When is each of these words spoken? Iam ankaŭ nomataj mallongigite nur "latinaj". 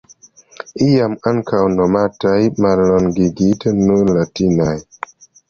Iam 0.85 1.13
ankaŭ 1.31 1.59
nomataj 1.73 2.39
mallongigite 2.67 3.75
nur 3.83 4.11
"latinaj". 4.19 4.75